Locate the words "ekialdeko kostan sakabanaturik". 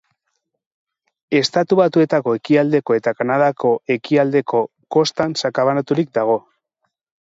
3.99-6.17